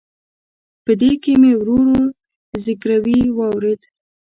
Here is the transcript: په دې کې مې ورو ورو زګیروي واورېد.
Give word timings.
په 0.85 0.91
دې 1.01 1.11
کې 1.23 1.33
مې 1.41 1.51
ورو 1.57 1.77
ورو 1.85 2.03
زګیروي 2.63 3.19
واورېد. 3.37 3.81